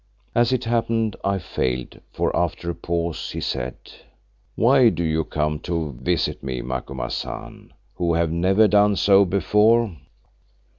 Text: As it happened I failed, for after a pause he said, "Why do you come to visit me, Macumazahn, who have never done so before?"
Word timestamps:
As 0.33 0.51
it 0.51 0.63
happened 0.63 1.15
I 1.23 1.37
failed, 1.37 2.01
for 2.11 2.35
after 2.35 2.71
a 2.71 2.73
pause 2.73 3.29
he 3.29 3.39
said, 3.39 3.75
"Why 4.55 4.89
do 4.89 5.03
you 5.03 5.23
come 5.23 5.59
to 5.59 5.95
visit 6.01 6.41
me, 6.41 6.63
Macumazahn, 6.63 7.71
who 7.93 8.15
have 8.15 8.31
never 8.31 8.67
done 8.67 8.95
so 8.95 9.25
before?" 9.25 9.95